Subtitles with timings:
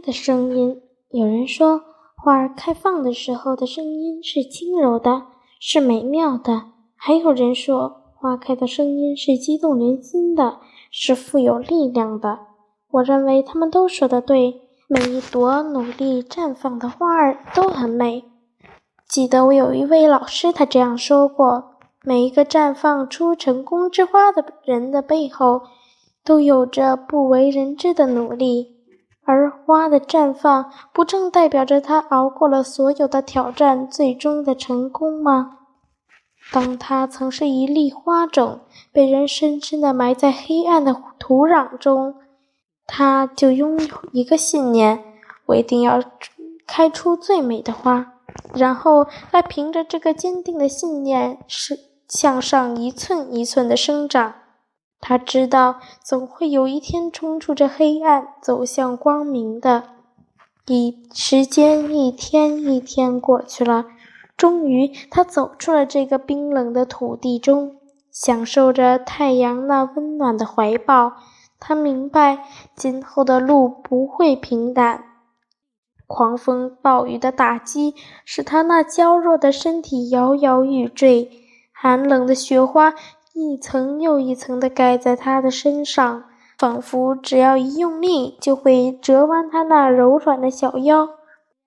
[0.00, 0.82] 的声音。
[1.10, 1.82] 有人说，
[2.16, 5.22] 花儿开放的时候的声音是轻柔的，
[5.60, 10.58] 是美妙的；还有人说，花开的声音是激动人心的，
[10.90, 12.38] 是富有力量的。
[12.90, 18.24] 我认为他们都说的对，每一朵努力绽放的花儿都很美。
[19.08, 25.62] 记得我有一位老师，他这样说过：每一个绽放出成功之花的人的背后，
[26.24, 28.75] 都有着不为人知的努力。
[29.26, 35.58] 而花的绽放，不正代表着它熬过了所有的挑战，最终的成功吗？
[36.52, 38.60] 当它曾是一粒花种，
[38.92, 42.14] 被人深深地埋在黑暗的土壤中，
[42.86, 45.02] 它就拥有一个信念：
[45.46, 46.00] 我一定要
[46.64, 48.12] 开出最美的花。
[48.54, 54.34] 然后，它凭着这个坚定的信念，是向上一寸一寸地生长。
[55.08, 59.84] 他知道，总会有一天冲出这黑暗，走向光明的。
[60.66, 63.84] 一时间一天一天过去了，
[64.36, 67.76] 终于，他走出了这个冰冷的土地中，
[68.10, 71.12] 享受着太阳那温暖的怀抱。
[71.60, 72.44] 他明白，
[72.74, 75.04] 今后的路不会平坦，
[76.08, 77.94] 狂风暴雨的打击
[78.24, 81.30] 使他那娇弱的身体摇摇欲坠，
[81.72, 82.92] 寒冷的雪花。
[83.38, 86.24] 一层又一层地盖在他的身上，
[86.58, 91.10] 仿佛只要一用力，就会折弯他那柔软的小腰。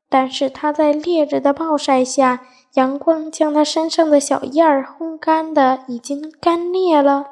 [0.10, 2.42] 但是他在烈日的暴晒下，
[2.74, 7.28] 阳光将他身上的小叶儿烘干的已经干裂了。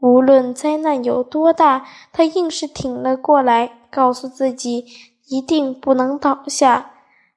[0.00, 4.84] 无论灾难有多大，他硬是挺了过来，告诉自己
[5.26, 6.92] 一定不能倒下。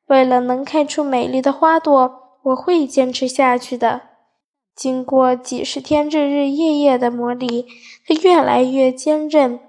[0.06, 4.09] 为了能开出美丽的花朵，我会坚持下去的。
[4.80, 7.66] 经过几十天日日夜夜的磨砺，
[8.08, 9.60] 它越来越坚韧，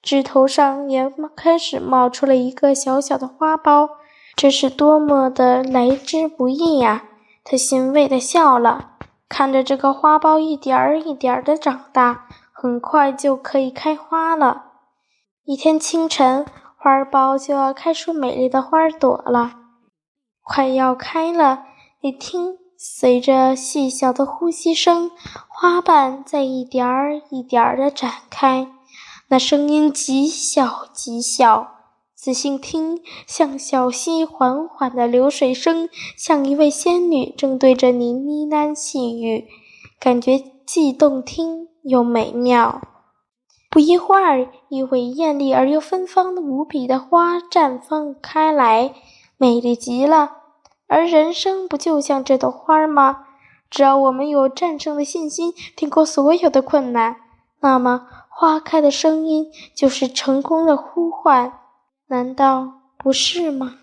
[0.00, 3.90] 枝头上也开始冒出了一个小小的花苞。
[4.34, 7.04] 这是多么的来之不易呀！
[7.44, 8.92] 他欣慰地笑了，
[9.28, 14.62] 看着这个花苞一点儿一点儿的长大，很快就可以开花了。
[15.44, 16.46] 一天清晨，
[16.78, 19.52] 花苞就要开出美丽的花朵了，
[20.42, 21.64] 快要开了，
[22.00, 22.56] 你听。
[22.80, 25.10] 随着细小的呼吸声，
[25.48, 28.68] 花瓣在一点儿一点儿地展开，
[29.26, 31.74] 那声音极小极小。
[32.14, 39.48] 仔细听，像小溪缓缓的流水声，像一位仙女正对着你呢喃细语，
[39.98, 42.80] 感觉既动听又美妙。
[43.68, 48.94] 不一会儿，一尾艳丽而又芬芳的无比的花绽放开来，
[49.36, 50.30] 美丽极了。
[50.88, 53.26] 而人生不就像这朵花吗？
[53.70, 57.16] 只要我们有战胜的信心，挺过所有的困难，
[57.60, 61.52] 那么花开的声音就是成功的呼唤，
[62.06, 63.74] 难道不是吗？